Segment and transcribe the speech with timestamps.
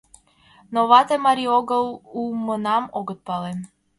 [0.73, 1.85] —Но вате-марий огыл
[2.19, 3.51] улмынам огыт пале.